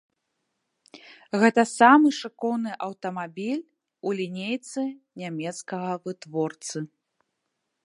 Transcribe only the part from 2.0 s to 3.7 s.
шыкоўны аўтамабіль